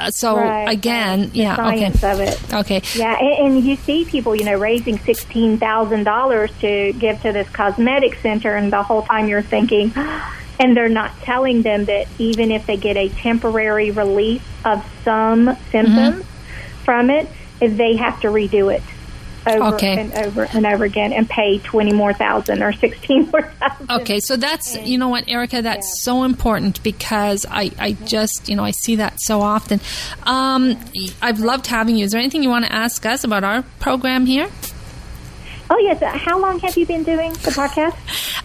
Uh, 0.00 0.10
so 0.10 0.36
right, 0.36 0.68
again, 0.68 1.20
right. 1.20 1.34
yeah, 1.34 1.56
science 1.56 2.02
okay, 2.02 2.12
of 2.12 2.20
it. 2.20 2.54
okay, 2.54 2.82
yeah, 2.96 3.16
and, 3.20 3.56
and 3.56 3.64
you 3.64 3.76
see 3.76 4.04
people, 4.04 4.34
you 4.34 4.44
know, 4.44 4.58
raising 4.58 4.98
sixteen 4.98 5.58
thousand 5.58 6.04
dollars 6.04 6.50
to 6.60 6.92
give 6.94 7.22
to 7.22 7.30
this 7.30 7.48
cosmetic 7.50 8.16
center, 8.16 8.56
and 8.56 8.72
the 8.72 8.82
whole 8.82 9.02
time 9.02 9.28
you're 9.28 9.42
thinking 9.42 9.92
and 10.60 10.76
they're 10.76 10.90
not 10.90 11.10
telling 11.22 11.62
them 11.62 11.86
that 11.86 12.06
even 12.18 12.52
if 12.52 12.66
they 12.66 12.76
get 12.76 12.96
a 12.96 13.08
temporary 13.08 13.90
relief 13.90 14.46
of 14.64 14.86
some 15.02 15.56
symptoms 15.70 16.22
mm-hmm. 16.22 16.84
from 16.84 17.10
it, 17.10 17.26
they 17.58 17.96
have 17.96 18.20
to 18.20 18.28
redo 18.28 18.72
it 18.72 18.82
over 19.46 19.74
okay. 19.74 19.98
and 19.98 20.12
over 20.12 20.42
and 20.52 20.66
over 20.66 20.84
again 20.84 21.14
and 21.14 21.28
pay 21.28 21.58
20 21.58 21.94
more 21.94 22.12
thousand 22.12 22.62
or 22.62 22.72
16 22.74 23.30
more 23.30 23.42
thousand. 23.42 23.90
Okay, 23.90 24.20
so 24.20 24.36
that's, 24.36 24.76
you 24.82 24.98
know 24.98 25.08
what, 25.08 25.28
Erica, 25.28 25.62
that's 25.62 25.86
yeah. 25.86 26.02
so 26.02 26.24
important 26.24 26.82
because 26.82 27.46
I, 27.48 27.70
I 27.78 27.92
just, 27.92 28.50
you 28.50 28.54
know, 28.54 28.64
I 28.64 28.72
see 28.72 28.96
that 28.96 29.18
so 29.18 29.40
often. 29.40 29.80
Um, 30.24 30.78
I've 31.22 31.40
loved 31.40 31.66
having 31.68 31.96
you. 31.96 32.04
Is 32.04 32.12
there 32.12 32.20
anything 32.20 32.42
you 32.42 32.50
want 32.50 32.66
to 32.66 32.72
ask 32.72 33.06
us 33.06 33.24
about 33.24 33.44
our 33.44 33.62
program 33.78 34.26
here? 34.26 34.50
Oh 35.72 35.78
yes. 35.78 36.02
How 36.02 36.38
long 36.38 36.58
have 36.60 36.76
you 36.76 36.84
been 36.84 37.04
doing 37.04 37.32
the 37.32 37.52
podcast? 37.52 37.96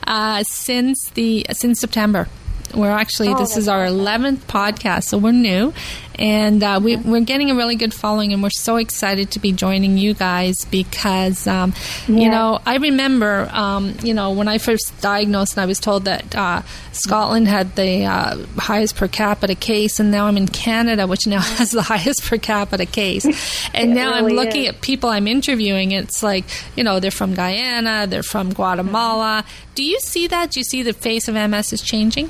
Uh, 0.05 0.43
since 0.43 1.09
the 1.09 1.45
since 1.51 1.79
September. 1.79 2.27
We're 2.73 2.91
actually 2.91 3.29
oh, 3.29 3.37
this 3.39 3.57
is 3.57 3.67
our 3.67 3.85
eleventh 3.85 4.47
podcast, 4.47 5.05
so 5.05 5.17
we're 5.17 5.31
new, 5.31 5.73
and 6.17 6.63
uh, 6.63 6.79
we, 6.81 6.95
are 6.95 7.19
getting 7.21 7.51
a 7.51 7.55
really 7.55 7.75
good 7.75 7.93
following, 7.93 8.33
and 8.33 8.41
we're 8.41 8.49
so 8.49 8.77
excited 8.77 9.31
to 9.31 9.39
be 9.39 9.51
joining 9.51 9.97
you 9.97 10.13
guys 10.13 10.65
because, 10.65 11.47
um, 11.47 11.73
yeah. 12.07 12.19
you 12.19 12.29
know, 12.29 12.59
I 12.65 12.77
remember, 12.77 13.49
um, 13.51 13.95
you 14.03 14.13
know, 14.13 14.31
when 14.31 14.47
I 14.47 14.57
first 14.57 14.99
diagnosed, 15.01 15.53
and 15.53 15.61
I 15.61 15.65
was 15.65 15.79
told 15.79 16.05
that 16.05 16.35
uh, 16.35 16.61
Scotland 16.91 17.47
had 17.47 17.75
the 17.75 18.05
uh, 18.05 18.45
highest 18.57 18.95
per 18.95 19.07
capita 19.07 19.55
case, 19.55 19.99
and 19.99 20.11
now 20.11 20.27
I'm 20.27 20.37
in 20.37 20.47
Canada, 20.47 21.07
which 21.07 21.27
now 21.27 21.41
has 21.41 21.71
the 21.71 21.81
highest 21.81 22.23
per 22.23 22.37
capita 22.37 22.85
case, 22.85 23.25
and 23.73 23.93
now 23.93 24.13
really 24.13 24.31
I'm 24.31 24.35
looking 24.35 24.63
is. 24.63 24.69
at 24.69 24.81
people 24.81 25.09
I'm 25.09 25.27
interviewing. 25.27 25.91
It's 25.91 26.23
like, 26.23 26.45
you 26.75 26.83
know, 26.83 26.99
they're 26.99 27.11
from 27.11 27.33
Guyana, 27.33 28.07
they're 28.07 28.23
from 28.23 28.53
Guatemala. 28.53 29.45
Do 29.75 29.83
you 29.83 29.99
see 29.99 30.27
that? 30.27 30.51
Do 30.51 30.59
you 30.59 30.63
see 30.63 30.83
the 30.83 30.93
face 30.93 31.27
of 31.27 31.35
MS 31.35 31.73
is 31.73 31.81
changing? 31.81 32.29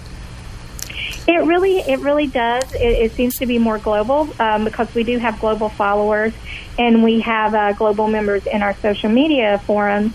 It 1.27 1.43
really, 1.43 1.79
it 1.79 1.99
really 1.99 2.27
does. 2.27 2.73
It, 2.75 2.81
it 2.81 3.11
seems 3.13 3.37
to 3.37 3.45
be 3.45 3.57
more 3.57 3.79
global 3.79 4.29
um, 4.39 4.63
because 4.63 4.93
we 4.93 5.03
do 5.03 5.17
have 5.17 5.39
global 5.39 5.69
followers, 5.69 6.33
and 6.77 7.03
we 7.03 7.21
have 7.21 7.55
uh, 7.55 7.73
global 7.73 8.07
members 8.07 8.45
in 8.45 8.61
our 8.61 8.75
social 8.75 9.09
media 9.09 9.59
forums. 9.65 10.13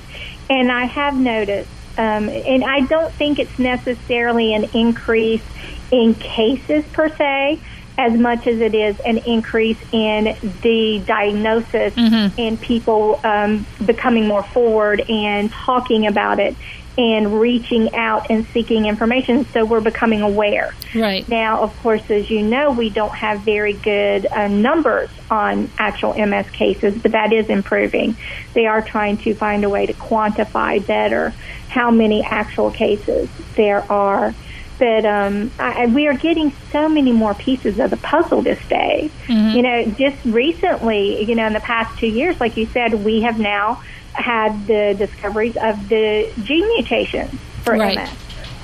And 0.49 0.71
I 0.71 0.85
have 0.85 1.17
noticed, 1.17 1.71
um, 1.99 2.29
and 2.29 2.65
I 2.65 2.81
don't 2.81 3.13
think 3.13 3.39
it's 3.39 3.59
necessarily 3.59 4.55
an 4.55 4.69
increase 4.73 5.43
in 5.91 6.15
cases 6.15 6.85
per 6.93 7.09
se, 7.09 7.59
as 7.99 8.15
much 8.15 8.47
as 8.47 8.61
it 8.61 8.75
is 8.75 8.99
an 9.01 9.19
increase 9.19 9.79
in 9.93 10.37
the 10.63 11.03
diagnosis 11.07 11.95
mm-hmm. 11.95 12.41
and 12.41 12.61
people 12.61 13.21
um, 13.25 13.67
becoming 13.85 14.27
more 14.27 14.43
forward 14.43 15.01
and 15.11 15.51
talking 15.51 16.07
about 16.07 16.41
it 16.41 16.57
and 16.99 17.41
reaching 17.41 17.95
out 17.95 18.31
and 18.31 18.47
seeking 18.49 18.87
information. 18.87 19.47
So 19.47 19.65
we're 19.65 19.81
becoming 19.81 20.23
aware. 20.23 20.75
Right. 20.95 21.27
Now, 21.29 21.63
of 21.63 21.77
course, 21.83 22.11
as 22.11 22.31
you 22.31 22.43
know, 22.43 22.73
we 22.73 22.91
don't 22.91 23.15
have 23.15 23.41
very 23.41 23.73
good 23.73 24.27
uh, 24.27 24.49
numbers 24.49 25.11
on 25.31 25.71
actual 25.79 26.15
MS 26.15 26.51
cases, 26.51 27.01
but 27.01 27.13
that 27.13 27.33
is 27.33 27.49
improving. 27.49 28.17
They 28.55 28.67
are 28.67 28.83
trying 28.83 29.19
to 29.19 29.35
find 29.35 29.65
a 29.65 29.69
way 29.69 29.87
to 29.87 29.95
quantify 29.95 30.85
better 30.85 31.33
how 31.69 31.91
many 31.91 32.23
actual 32.25 32.71
cases 32.71 33.29
there 33.55 33.91
are. 33.91 34.35
But 34.79 35.05
um, 35.05 35.51
I, 35.59 35.87
we 35.87 36.09
are 36.09 36.17
getting 36.17 36.53
so 36.73 36.89
many 36.89 37.13
more 37.13 37.35
pieces 37.35 37.79
of 37.79 37.91
the 37.91 37.99
puzzle 37.99 38.41
this 38.41 38.59
day. 38.67 39.11
Mm-hmm. 39.27 39.57
You 39.57 39.63
know, 39.63 39.85
just 39.91 40.17
recently, 40.25 41.23
you 41.23 41.35
know, 41.35 41.47
in 41.47 41.53
the 41.53 41.61
past 41.61 41.99
two 41.99 42.07
years, 42.07 42.41
like 42.41 42.57
you 42.57 42.65
said, 42.67 42.95
we 43.05 43.21
have 43.21 43.39
now 43.39 43.83
had 44.21 44.67
the 44.67 44.95
discoveries 44.97 45.57
of 45.57 45.89
the 45.89 46.31
gene 46.45 46.67
mutations 46.69 47.39
for 47.63 47.75
right. 47.75 47.97
MS. 47.97 48.11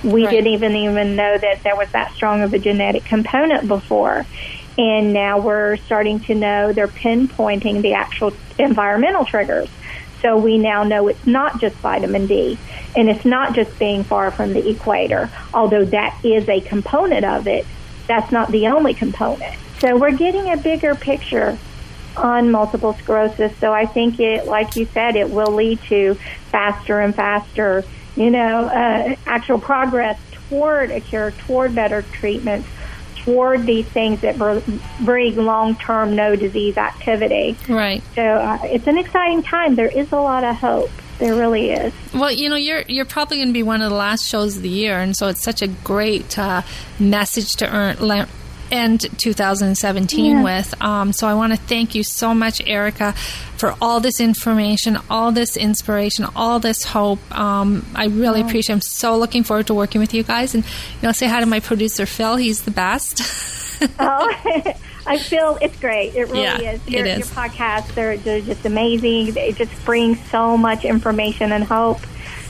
We 0.04 0.25
right. 0.25 0.30
didn't 0.30 0.52
even 0.52 0.76
even 0.76 1.16
know 1.16 1.36
that 1.38 1.62
there 1.62 1.76
was 1.76 1.90
that 1.92 2.12
strong 2.14 2.42
of 2.42 2.52
a 2.54 2.58
genetic 2.58 3.04
component 3.04 3.66
before. 3.66 4.26
And 4.78 5.12
now 5.12 5.38
we're 5.40 5.76
starting 5.78 6.20
to 6.20 6.34
know 6.34 6.72
they're 6.72 6.86
pinpointing 6.86 7.80
the 7.80 7.94
actual 7.94 8.34
environmental 8.58 9.25
triggers. 9.25 9.68
So 10.22 10.36
we 10.36 10.58
now 10.58 10.82
know 10.82 11.08
it's 11.08 11.26
not 11.26 11.60
just 11.60 11.76
vitamin 11.76 12.26
D 12.26 12.58
and 12.94 13.08
it's 13.08 13.25
not 13.25 13.54
just 13.54 13.78
being 13.78 14.04
far 14.04 14.30
from 14.30 14.52
the 14.52 14.68
equator, 14.68 15.30
although 15.52 15.84
that 15.86 16.18
is 16.25 16.48
a 16.48 16.60
component 16.60 17.25
of 17.25 17.46
it. 17.46 17.66
That's 18.06 18.32
not 18.32 18.50
the 18.50 18.66
only 18.68 18.94
component. 18.94 19.54
So 19.78 19.96
we're 19.96 20.16
getting 20.16 20.50
a 20.52 20.56
bigger 20.56 20.94
picture 20.94 21.58
on 22.16 22.50
multiple 22.50 22.94
sclerosis. 22.94 23.56
So 23.58 23.73
I 23.73 23.87
think 23.87 24.20
it, 24.20 24.46
like 24.46 24.76
you 24.76 24.87
said, 24.87 25.16
it 25.16 25.30
will 25.30 25.52
lead 25.52 25.80
to 25.85 26.14
faster 26.50 27.00
and 27.00 27.14
faster, 27.14 27.85
you 28.16 28.30
know, 28.30 28.66
uh, 28.66 29.16
actual 29.26 29.58
progress 29.58 30.18
toward 30.49 30.90
a 30.90 31.00
cure, 31.00 31.32
toward 31.32 31.75
better 31.75 32.02
treatments, 32.02 32.68
toward 33.16 33.66
these 33.66 33.87
things 33.87 34.20
that 34.20 34.38
bring 35.04 35.37
long-term 35.37 36.14
no 36.14 36.37
disease 36.37 36.76
activity. 36.76 37.56
Right. 37.68 38.02
So 38.14 38.23
uh, 38.23 38.58
it's 38.62 38.87
an 38.87 38.99
exciting 38.99 39.42
time. 39.42 39.75
There 39.75 39.88
is 39.88 40.12
a 40.12 40.20
lot 40.20 40.44
of 40.44 40.56
hope. 40.56 40.90
There 41.18 41.35
really 41.35 41.70
is. 41.70 41.94
Well, 42.12 42.30
you 42.30 42.50
know, 42.50 42.56
you're 42.56 42.82
you're 42.88 43.06
probably 43.06 43.38
going 43.38 43.49
to 43.49 43.54
be 43.54 43.62
one 43.62 43.80
of 43.80 43.88
the 43.88 43.96
last 43.96 44.26
shows 44.26 44.58
of 44.58 44.62
the 44.62 44.68
year, 44.68 44.99
and 44.99 45.16
so 45.16 45.28
it's 45.28 45.42
such 45.42 45.62
a 45.62 45.66
great 45.66 46.38
uh, 46.38 46.61
message 47.00 47.56
to 47.56 47.75
earn, 47.75 47.96
end 48.70 49.06
2017 49.18 50.25
yeah. 50.25 50.42
with. 50.42 50.82
Um, 50.82 51.12
so 51.12 51.26
I 51.26 51.35
want 51.35 51.52
to 51.52 51.58
thank 51.58 51.94
you 51.94 52.02
so 52.02 52.35
much, 52.35 52.61
Erica, 52.66 53.12
for 53.56 53.75
all 53.80 54.00
this 54.00 54.20
information, 54.20 54.99
all 55.11 55.32
this 55.32 55.56
inspiration, 55.56 56.26
all 56.37 56.61
this 56.61 56.85
hope. 56.85 57.20
Um, 57.37 57.87
I 57.94 58.06
really 58.06 58.42
oh. 58.42 58.46
appreciate. 58.46 58.75
It. 58.75 58.76
I'm 58.76 58.82
so 58.82 59.16
looking 59.16 59.44
forward 59.44 59.66
to 59.68 59.75
working 59.75 60.00
with 60.00 60.14
you 60.14 60.23
guys, 60.23 60.54
and 60.54 60.64
you 60.64 61.02
know, 61.02 61.12
say 61.12 61.26
hi 61.26 61.40
to 61.40 61.46
my 61.46 61.61
producer 61.61 62.06
Phil. 62.06 62.37
He's 62.37 62.62
the 62.62 62.70
best. 62.70 63.20
oh. 63.99 64.73
I 65.06 65.18
feel 65.18 65.56
it's 65.62 65.78
great. 65.78 66.16
It 66.16 66.25
really 66.25 66.42
yeah, 66.42 66.58
is. 66.58 66.88
Your, 66.88 67.06
it 67.06 67.11
is. 67.11 67.18
your 67.18 67.28
podcasts, 67.28 67.94
they're, 67.94 68.16
they're 68.16 68.40
just 68.40 68.66
amazing. 68.66 69.37
It 69.37 69.54
just 69.54 69.85
brings 69.85 70.18
so 70.30 70.56
much 70.56 70.85
information 70.85 71.52
and 71.52 71.62
hope 71.62 72.00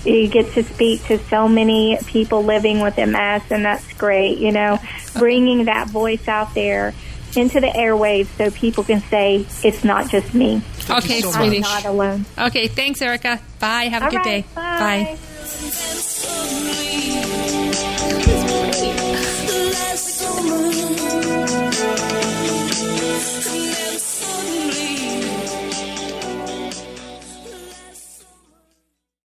you 0.06 0.28
get 0.28 0.52
to 0.52 0.62
speak 0.62 1.04
to 1.04 1.18
so 1.18 1.48
many 1.48 1.98
people 2.06 2.42
living 2.44 2.80
with 2.80 2.96
MS, 2.96 3.42
and 3.50 3.64
that's 3.64 3.92
great. 3.94 4.38
You 4.38 4.52
know, 4.52 4.78
bringing 5.14 5.64
that 5.66 5.88
voice 5.88 6.28
out 6.28 6.54
there 6.54 6.94
into 7.36 7.60
the 7.60 7.66
airwaves 7.68 8.26
so 8.38 8.50
people 8.50 8.84
can 8.84 9.00
say 9.02 9.46
it's 9.62 9.84
not 9.84 10.10
just 10.10 10.34
me. 10.34 10.62
Okay, 10.88 11.20
so. 11.20 11.30
I'm 11.32 11.60
not 11.60 11.84
alone. 11.84 12.24
Okay, 12.38 12.68
thanks, 12.68 13.02
Erica. 13.02 13.40
Bye. 13.58 13.84
Have 13.84 14.02
All 14.02 14.08
a 14.08 14.10
good 14.12 14.16
right, 14.18 14.24
day. 14.24 14.44
Bye. 14.54 15.18
bye. 15.18 15.18